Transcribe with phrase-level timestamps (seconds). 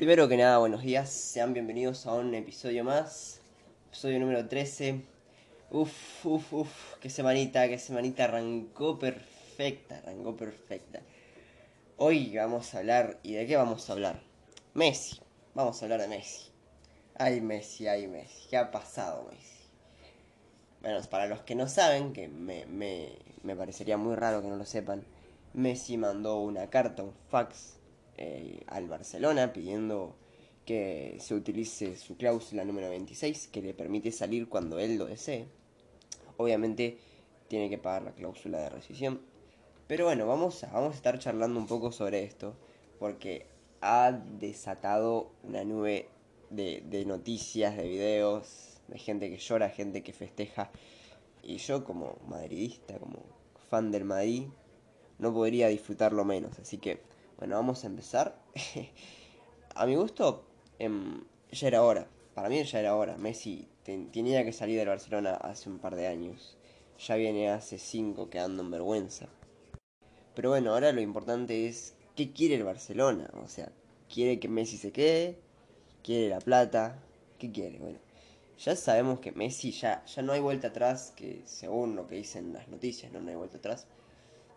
[0.00, 3.42] Primero que nada, buenos días, sean bienvenidos a un episodio más,
[3.88, 5.02] episodio número 13.
[5.70, 11.02] Uf, uf, uf, qué semanita, qué semanita arrancó perfecta, arrancó perfecta.
[11.98, 14.22] Hoy vamos a hablar, ¿y de qué vamos a hablar?
[14.72, 15.20] Messi,
[15.54, 16.50] vamos a hablar de Messi.
[17.16, 19.66] Ay Messi, ay Messi, ¿qué ha pasado Messi?
[20.80, 24.56] Bueno, para los que no saben, que me, me, me parecería muy raro que no
[24.56, 25.04] lo sepan,
[25.52, 27.79] Messi mandó una carta, un fax
[28.20, 30.14] eh, al Barcelona pidiendo
[30.66, 35.46] que se utilice su cláusula número 26 que le permite salir cuando él lo desee.
[36.36, 36.98] Obviamente
[37.48, 39.22] tiene que pagar la cláusula de rescisión.
[39.86, 42.54] Pero bueno, vamos a, vamos a estar charlando un poco sobre esto
[42.98, 43.46] porque
[43.80, 46.08] ha desatado una nube
[46.50, 50.70] de, de noticias, de videos, de gente que llora, gente que festeja.
[51.42, 53.24] Y yo como madridista, como
[53.70, 54.44] fan del Madrid,
[55.18, 56.58] no podría disfrutarlo menos.
[56.58, 57.00] Así que,
[57.40, 58.38] bueno, vamos a empezar.
[59.74, 60.44] a mi gusto,
[60.78, 62.06] em, ya era hora.
[62.34, 63.16] Para mí ya era hora.
[63.16, 66.58] Messi tenía que salir del Barcelona hace un par de años.
[66.98, 69.26] Ya viene hace cinco quedando en vergüenza.
[70.34, 73.30] Pero bueno, ahora lo importante es qué quiere el Barcelona.
[73.42, 73.72] O sea,
[74.12, 75.38] quiere que Messi se quede,
[76.04, 76.98] quiere la plata,
[77.38, 77.78] ¿qué quiere?
[77.78, 77.98] Bueno,
[78.58, 82.52] ya sabemos que Messi ya, ya no hay vuelta atrás, que según lo que dicen
[82.52, 83.86] las noticias, no, no hay vuelta atrás.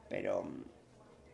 [0.10, 0.64] Pero mm,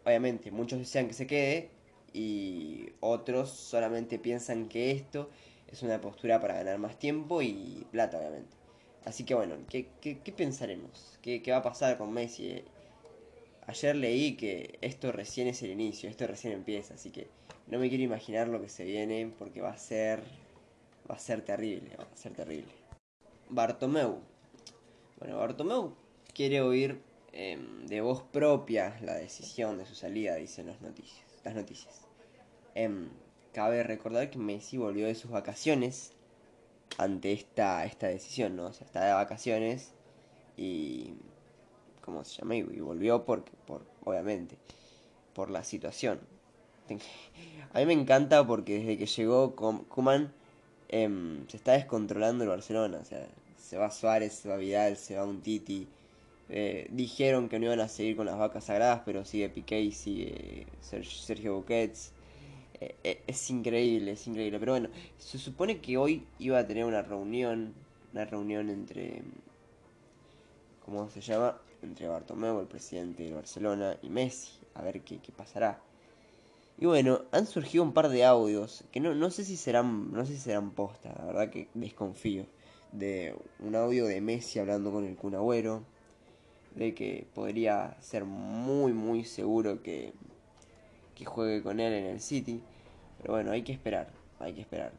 [0.10, 1.70] obviamente muchos desean que se quede
[2.14, 5.30] y otros solamente piensan que esto
[5.68, 8.58] es una postura para ganar más tiempo y plata, obviamente.
[9.06, 9.88] Así que bueno, ¿qué,
[10.36, 11.18] pensaremos?
[11.22, 12.64] ¿Qué, va a pasar con Messi?
[13.68, 17.28] Ayer leí que esto recién es el inicio, esto recién empieza, así que
[17.68, 20.22] no me quiero imaginar lo que se viene porque va a ser
[21.10, 22.72] va a ser terrible, va a ser terrible.
[23.50, 24.20] Bartomeu.
[25.20, 25.94] Bueno, Bartomeu
[26.34, 27.00] quiere oír
[27.42, 31.26] Em, de voz propia la decisión de su salida, dicen las noticias.
[31.46, 32.02] Las noticias.
[32.76, 33.08] Em,
[33.54, 36.12] cabe recordar que Messi volvió de sus vacaciones
[36.98, 38.66] ante esta, esta decisión, ¿no?
[38.66, 39.94] O sea, está de vacaciones
[40.58, 41.14] y...
[42.04, 42.58] ¿Cómo se llama?
[42.58, 43.46] Y volvió por,
[44.04, 44.58] obviamente,
[45.34, 46.20] por la situación.
[47.74, 50.34] A mí me encanta porque desde que llegó Kuman
[50.90, 53.00] em, se está descontrolando el Barcelona.
[53.02, 53.26] O sea,
[53.56, 55.88] se va Suárez, se va Vidal, se va un Titi
[56.50, 59.92] eh, dijeron que no iban a seguir con las vacas sagradas, pero sigue Piqué y
[59.92, 62.12] sigue Sergio Busquets.
[62.82, 64.60] Eh, eh, es increíble, es increíble.
[64.60, 67.74] Pero bueno, se supone que hoy iba a tener una reunión,
[68.14, 69.22] una reunión entre,
[70.84, 71.60] ¿cómo se llama?
[71.84, 75.80] Entre Bartomeu, el presidente de Barcelona, y Messi, a ver qué, qué pasará.
[76.80, 80.26] Y bueno, han surgido un par de audios que no, no sé si serán, no
[80.26, 82.46] sé si serán posta, la verdad que desconfío.
[82.92, 85.36] De un audio de Messi hablando con el Kun
[86.80, 90.14] que podría ser muy muy seguro que,
[91.16, 92.62] que juegue con él en el City.
[93.22, 94.10] Pero bueno, hay que esperar,
[94.40, 94.94] hay que esperar.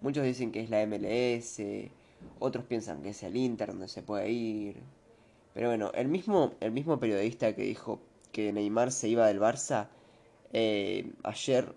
[0.00, 1.60] Muchos dicen que es la MLS,
[2.38, 4.76] otros piensan que es el Inter donde se puede ir.
[5.54, 8.00] Pero bueno, el mismo, el mismo periodista que dijo
[8.32, 9.88] que Neymar se iba del Barça,
[10.52, 11.74] eh, ayer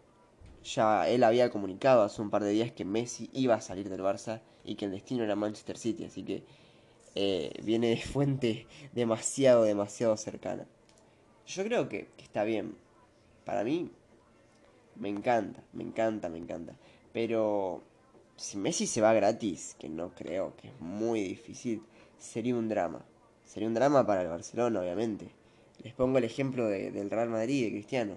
[0.64, 4.02] ya él había comunicado hace un par de días que Messi iba a salir del
[4.02, 6.06] Barça y que el destino era Manchester City.
[6.06, 6.44] Así que
[7.16, 10.66] eh, viene de fuente demasiado, demasiado cercana.
[11.48, 12.76] Yo creo que, está bien.
[13.46, 13.92] Para mí,
[14.96, 16.76] me encanta, me encanta, me encanta.
[17.12, 17.82] Pero
[18.38, 21.82] si Messi se va gratis, que no creo, que es muy difícil,
[22.18, 23.04] sería un drama.
[23.46, 25.30] Sería un drama para el Barcelona, obviamente.
[25.84, 28.16] Les pongo el ejemplo del Real Madrid, de Cristiano.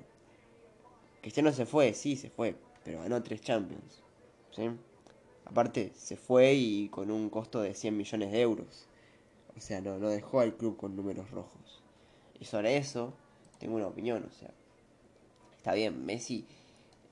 [1.22, 4.02] Cristiano se fue, sí, se fue, pero ganó tres Champions.
[4.50, 4.70] ¿sí?
[5.44, 8.86] Aparte, se fue y con un costo de 100 millones de euros.
[9.56, 11.82] O sea, no, no dejó al club con números rojos.
[12.40, 13.12] Y sobre eso,
[13.58, 14.24] tengo una opinión.
[14.28, 14.50] O sea,
[15.56, 16.46] está bien, Messi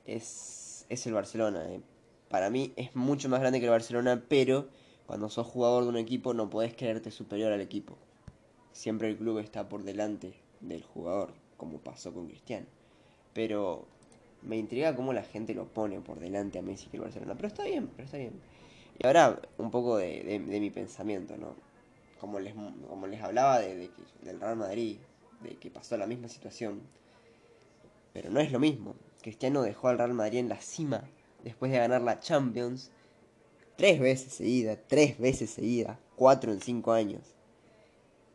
[0.07, 1.65] es, es el Barcelona.
[1.73, 1.81] Eh.
[2.29, 4.69] Para mí es mucho más grande que el Barcelona, pero
[5.07, 7.97] cuando sos jugador de un equipo no podés creerte superior al equipo.
[8.73, 12.67] Siempre el club está por delante del jugador, como pasó con Cristiano.
[13.35, 13.87] Pero
[14.43, 17.35] me intriga cómo la gente lo pone por delante a Messi que el Barcelona.
[17.35, 18.33] Pero está bien, pero está bien.
[18.99, 21.55] Y ahora un poco de, mi pensamiento, ¿no?
[22.21, 23.91] Como les, como les hablaba de,
[24.23, 24.99] del Real Madrid,
[25.43, 26.81] de que pasó la misma situación.
[28.13, 28.95] Pero no es lo mismo.
[29.23, 31.05] Cristiano dejó al Real Madrid en la cima
[31.43, 32.91] después de ganar la Champions
[33.77, 37.23] tres veces seguida, tres veces seguida, cuatro en cinco años.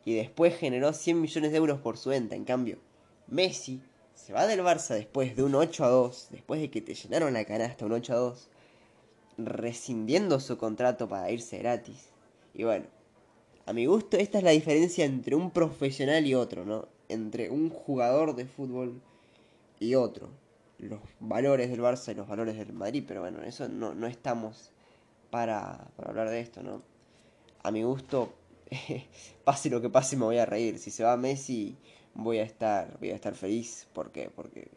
[0.04, 2.36] Y después generó 100 millones de euros por su venta.
[2.36, 2.80] En cambio,
[3.28, 3.82] Messi
[4.18, 7.34] se va del Barça después de un 8 a 2, después de que te llenaron
[7.34, 8.48] la canasta un 8 a 2,
[9.38, 12.10] rescindiendo su contrato para irse gratis.
[12.54, 12.86] Y bueno,
[13.68, 16.88] a mi gusto esta es la diferencia entre un profesional y otro, ¿no?
[17.10, 19.00] Entre un jugador de fútbol
[19.80, 20.30] y otro.
[20.80, 24.72] los valores del Barça y los valores del Madrid, pero bueno, eso no, no estamos
[25.30, 26.82] para, para hablar de esto, ¿no?
[27.62, 28.34] A mi gusto,
[29.44, 30.80] pase lo que pase, me voy a reír.
[30.80, 31.78] Si se va Messi,
[32.18, 33.88] voy a estar, voy a estar feliz.
[33.94, 34.30] ¿Por qué?
[34.36, 34.70] Porque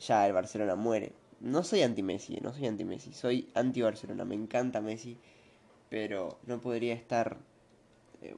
[0.00, 1.12] ya el Barcelona muere.
[1.40, 4.24] No soy anti-Messi, no soy anti-Messi, soy anti-Barcelona.
[4.24, 5.18] Me encanta Messi,
[5.90, 7.36] pero no podría estar.
[8.22, 8.36] Eh,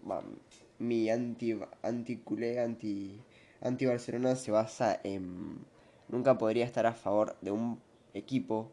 [0.78, 3.20] mi anti, anti culé, anti,
[3.60, 5.64] anti Barcelona se basa en.
[6.08, 7.80] Nunca podría estar a favor de un
[8.12, 8.70] equipo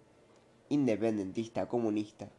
[0.69, 2.29] independentista, comunista.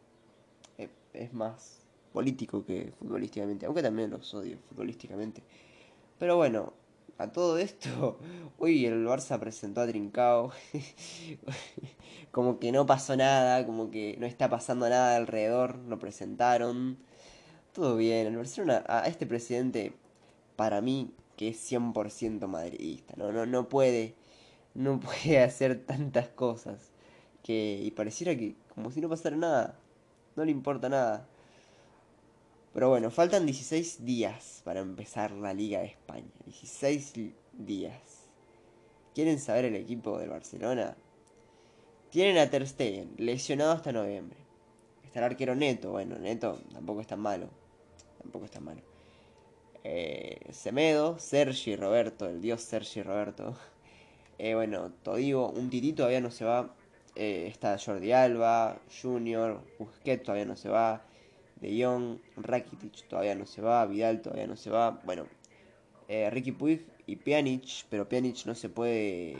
[0.78, 5.42] Eh, es más político que futbolísticamente, aunque también los odio futbolísticamente.
[6.19, 6.72] Pero bueno,
[7.30, 8.19] todo esto,
[8.58, 10.50] uy, el Barça presentó a Trincao,
[12.32, 16.98] como que no pasó nada, como que no está pasando nada alrededor, lo presentaron,
[17.72, 19.92] todo bien, el Barcelona, a este presidente,
[20.56, 23.32] para mí, que es 100% madridista, ¿no?
[23.32, 24.14] No, no puede,
[24.74, 26.90] no puede hacer tantas cosas,
[27.42, 29.78] que, y pareciera que como si no pasara nada,
[30.36, 31.26] no le importa nada.
[32.72, 36.30] Pero bueno, faltan 16 días para empezar la Liga de España.
[36.46, 37.12] 16
[37.52, 38.30] días.
[39.14, 40.96] ¿Quieren saber el equipo del Barcelona?
[42.10, 44.38] Tienen a Ter Stegen, lesionado hasta noviembre.
[45.04, 45.90] Está el arquero Neto.
[45.90, 47.48] Bueno, Neto tampoco es tan malo.
[48.22, 48.80] Tampoco es tan malo.
[49.84, 53.54] Eh, Semedo, Sergi Roberto, el dios Sergi Roberto.
[54.38, 56.74] Eh, bueno, Todigo, un titito todavía no se va.
[57.14, 61.04] Eh, está Jordi Alba, Junior, Busquets todavía no se va.
[61.62, 65.00] De Jong, Rakitic todavía no se va, Vidal todavía no se va.
[65.04, 65.28] Bueno,
[66.08, 69.36] eh, Ricky Puig y Pjanic, pero Pjanic no se puede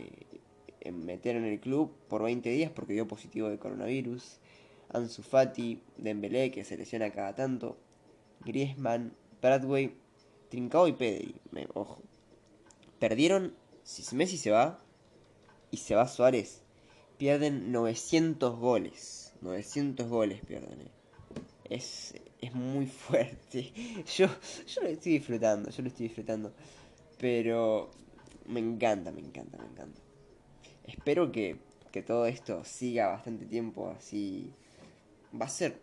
[0.79, 4.39] eh, meter en el club por 20 días porque dio positivo de coronavirus.
[4.93, 7.75] Ansu Fati, Dembélé que se lesiona cada tanto.
[8.45, 9.93] Griezmann, Bradway,
[10.47, 11.35] Trincao y Pedri.
[11.73, 12.01] ojo.
[12.99, 13.53] Perdieron,
[13.83, 14.79] si Messi se va
[15.71, 16.63] y se va Suárez,
[17.17, 19.33] pierden 900 goles.
[19.41, 20.79] 900 goles pierden.
[20.79, 21.02] Eh
[21.73, 23.71] es, es muy fuerte.
[24.17, 24.27] Yo,
[24.67, 26.53] yo lo estoy disfrutando, yo lo estoy disfrutando.
[27.17, 27.89] Pero
[28.45, 30.01] me encanta, me encanta, me encanta.
[30.85, 31.57] Espero que,
[31.91, 34.53] que todo esto siga bastante tiempo así.
[35.39, 35.79] Va a ser...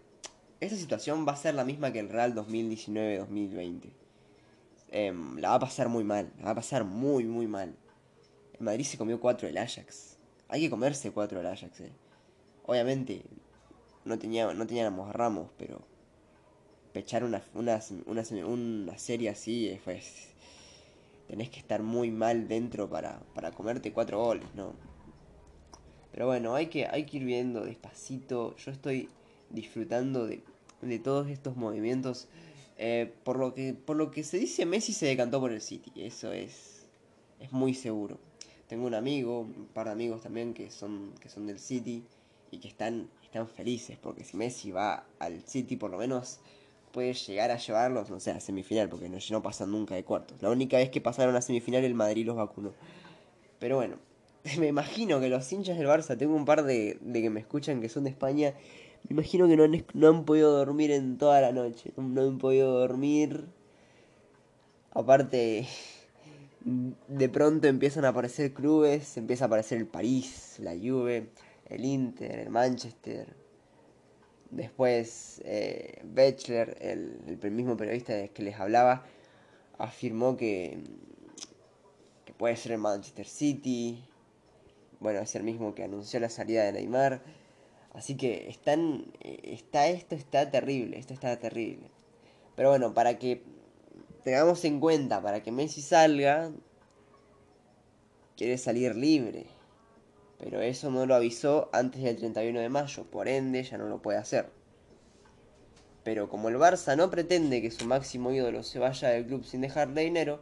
[0.61, 3.91] Esta situación va a ser la misma que el Real 2019-2020.
[4.93, 7.75] Em, la va a pasar muy mal, la va a pasar muy, muy mal.
[8.59, 10.19] En Madrid se comió 4 del Ajax.
[10.49, 11.93] Hay que comerse 4 del Ajax, eh.
[12.67, 13.23] Obviamente,
[14.11, 15.81] no, tenía, no teníamos Ramos, pero
[16.93, 17.81] pechar una, una,
[18.45, 20.29] una, serie así, pues,
[21.29, 24.75] tenés que estar muy mal dentro para, para comerte cuatro goles, ¿no?
[26.13, 28.57] Pero bueno, hay que, hay que ir viendo despacito.
[28.57, 29.09] Yo estoy
[29.49, 30.43] disfrutando de,
[30.83, 32.29] de todos estos movimientos.
[32.79, 35.93] Eh, por, lo que, por lo que se dice, Messi se decantó por el City.
[35.95, 36.89] Eso es,
[37.39, 38.19] es muy seguro.
[38.67, 42.05] Tengo un amigo, un par de amigos también que son, que son del City
[42.51, 46.41] y que están están felices, porque si Messi va al City por lo menos
[46.91, 50.43] puede llegar a llevarlos, no sé, a semifinal, porque no, no pasan nunca de cuartos.
[50.43, 52.73] La única vez que pasaron a semifinal el Madrid los vacunó.
[53.61, 53.99] Pero bueno,
[54.59, 57.81] me imagino que los hinchas del Barça, tengo un par de, de que me escuchan
[57.81, 58.55] que son de España,
[59.09, 62.39] me imagino que no han, no han podido dormir en toda la noche, no, han
[62.39, 63.47] podido dormir.
[64.91, 65.69] Aparte,
[66.65, 71.29] de pronto empiezan a aparecer clubes, empieza a aparecer el París, la Juve
[71.71, 73.35] el Inter, el Manchester.
[74.51, 79.05] Después, eh, Bechler, el, el, mismo periodista que les hablaba,
[79.79, 80.79] afirmó que,
[82.25, 84.05] que puede ser el Manchester City.
[84.99, 87.23] Bueno, es el mismo que anunció la salida de Neymar.
[87.95, 91.89] Así que están, está, esto está terrible, esto está terrible.
[92.57, 93.43] Pero bueno, para que
[94.25, 96.51] tengamos en cuenta, para que Messi salga,
[98.37, 99.60] quiere salir libre
[100.41, 104.01] pero eso no lo avisó antes del 31 de mayo, por ende ya no lo
[104.01, 104.51] puede hacer.
[106.03, 109.61] Pero como el Barça no pretende que su máximo ídolo se vaya del club sin
[109.61, 110.41] dejarle dinero,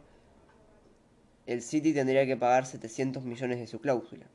[1.45, 4.25] el City tendría que pagar 700 millones de su cláusula.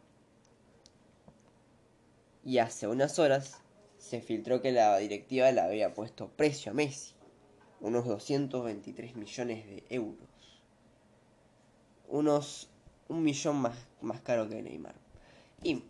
[2.44, 3.62] Y hace unas horas
[3.96, 7.14] se filtró que la directiva le había puesto precio a Messi,
[7.80, 10.28] unos 223 millones de euros.
[12.06, 12.68] Unos
[13.08, 15.03] un millón más, más caro que Neymar.
[15.64, 15.82] Y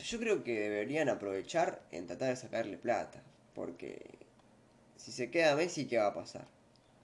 [0.00, 3.22] yo creo que deberían aprovechar en tratar de sacarle plata.
[3.54, 4.18] Porque
[4.96, 6.48] si se queda Messi, ¿qué va a pasar?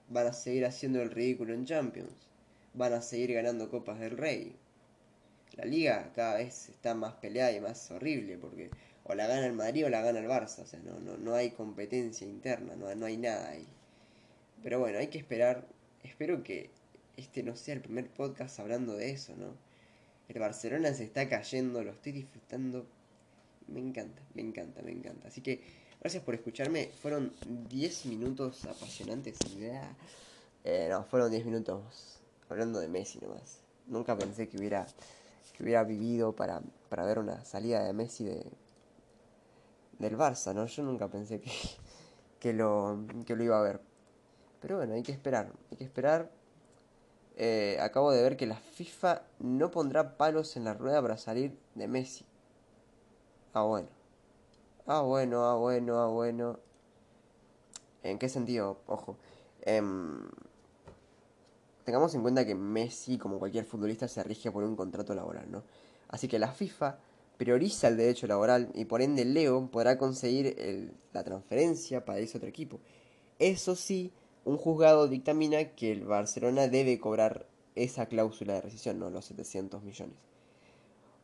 [0.09, 2.28] Van a seguir haciendo el ridículo en Champions.
[2.75, 4.56] Van a seguir ganando Copas del Rey.
[5.56, 8.71] La liga cada vez está más peleada y más horrible porque
[9.04, 10.62] o la gana el Madrid o la gana el Barça.
[10.62, 13.68] O sea, no, no, no hay competencia interna, no, no hay nada ahí.
[14.64, 15.64] Pero bueno, hay que esperar.
[16.02, 16.71] Espero que
[17.16, 19.65] este no sea el primer podcast hablando de eso, ¿no?
[20.28, 22.87] El Barcelona se está cayendo, lo estoy disfrutando.
[23.68, 25.28] Me encanta, me encanta, me encanta.
[25.28, 25.62] Así que
[26.00, 26.90] gracias por escucharme.
[27.00, 27.33] Fueron
[27.68, 29.38] 10 minutos apasionantes.
[30.64, 33.61] Eh, no, fueron 10 minutos hablando de Messi nomás.
[33.87, 34.87] Nunca pensé que hubiera,
[35.56, 38.45] que hubiera vivido para, para ver una salida de Messi de,
[39.99, 40.66] del Barça, ¿no?
[40.66, 41.50] Yo nunca pensé que,
[42.40, 43.80] que, lo, que lo iba a ver.
[44.61, 46.30] Pero bueno, hay que esperar, hay que esperar.
[47.37, 51.57] Eh, acabo de ver que la FIFA no pondrá palos en la rueda para salir
[51.75, 52.25] de Messi.
[53.52, 53.88] Ah, bueno.
[54.87, 56.59] Ah, bueno, ah, bueno, ah, bueno.
[58.02, 58.78] ¿En qué sentido?
[58.87, 59.16] Ojo.
[59.62, 60.19] Em,
[61.85, 65.62] tengamos en cuenta que Messi, como cualquier futbolista, se rige por un contrato laboral, ¿no?
[66.09, 66.99] Así que la FIFA
[67.37, 72.38] prioriza el derecho laboral y por ende Leo podrá conseguir la transferencia para irse a
[72.38, 72.81] otro equipo.
[73.38, 74.12] Eso sí,
[74.47, 79.83] un juzgado dictamina que el Barcelona debe cobrar esa cláusula de rescisión, no los 700
[79.83, 80.15] millones.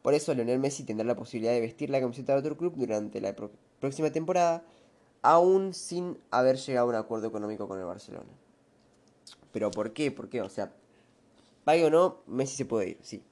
[0.02, 3.20] Por eso Lionel Messi tendrá la posibilidad de vestir la camiseta de otro club durante
[3.20, 3.36] la
[3.78, 4.64] próxima temporada,
[5.22, 8.28] aún sin haber llegado a un acuerdo económico con el Barcelona.
[9.52, 10.10] ¿Pero por qué?
[10.10, 10.42] ¿Por qué?
[10.42, 10.72] O sea,
[11.62, 13.22] pague o no, Messi se puede ir, sí.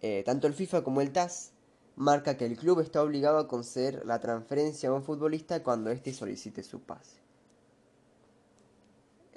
[0.00, 1.52] Eh, tanto el FIFA como el TAS
[1.96, 6.14] marca que el club está obligado a conceder la transferencia a un futbolista cuando éste
[6.14, 7.20] solicite su pase.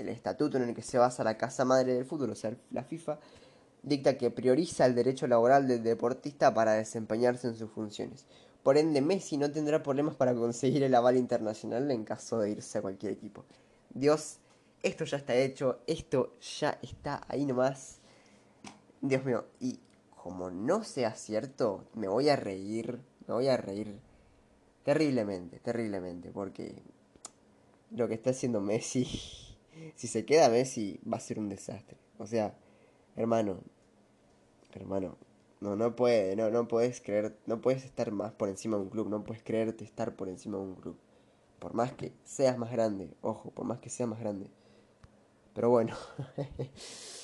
[0.03, 2.83] El estatuto en el que se basa la casa madre del fútbol, o sea, la
[2.83, 3.19] FIFA,
[3.81, 8.25] dicta que prioriza el derecho laboral del deportista para desempeñarse en sus funciones.
[8.63, 12.77] Por ende, Messi no tendrá problemas para conseguir el aval internacional en caso de irse
[12.77, 13.45] a cualquier equipo.
[13.89, 14.37] Dios,
[14.81, 17.99] esto ya está hecho, esto ya está ahí nomás.
[19.01, 19.79] Dios mío, y
[20.15, 23.99] como no sea cierto, me voy a reír, me voy a reír
[24.83, 26.81] terriblemente, terriblemente, porque
[27.91, 29.05] lo que está haciendo Messi,
[29.95, 31.97] si se queda Messi, va a ser un desastre.
[32.17, 32.57] O sea,
[33.15, 33.59] hermano,
[34.73, 35.17] hermano,
[35.61, 38.89] no, no puede, no, no puedes creer, no puedes estar más por encima de un
[38.89, 40.97] club, no puedes creerte estar por encima de un club.
[41.59, 44.49] Por más que seas más grande, ojo, por más que seas más grande.
[45.53, 45.95] Pero bueno.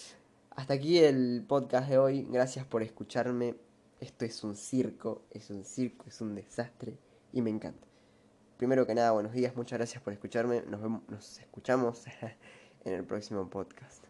[0.52, 2.28] Hasta aquí el podcast de hoy.
[2.30, 3.56] Gracias por escucharme.
[4.00, 6.98] Esto es un circo, es un circo, es un desastre
[7.34, 7.89] y me encanta.
[8.60, 10.64] Primero que nada, buenos días, muchas gracias por escucharme.
[10.68, 12.04] Nos, vemos, nos escuchamos
[12.84, 14.09] en el próximo podcast.